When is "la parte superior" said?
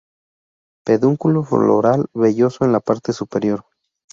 2.71-3.67